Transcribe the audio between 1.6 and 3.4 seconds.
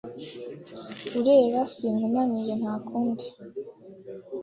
sinkunaniye, nta kundi